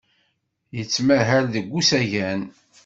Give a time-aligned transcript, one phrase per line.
[0.75, 2.41] Yettmahal deg usagen.